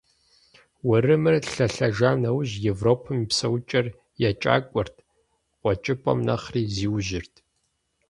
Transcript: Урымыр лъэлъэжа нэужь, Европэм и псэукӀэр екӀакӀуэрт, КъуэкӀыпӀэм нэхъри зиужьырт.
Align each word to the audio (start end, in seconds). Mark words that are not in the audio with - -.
Урымыр 0.89 1.35
лъэлъэжа 1.53 2.11
нэужь, 2.21 2.53
Европэм 2.71 3.17
и 3.23 3.27
псэукӀэр 3.29 3.85
екӀакӀуэрт, 4.29 4.95
КъуэкӀыпӀэм 5.61 6.19
нэхъри 6.27 6.61
зиужьырт. 6.75 7.33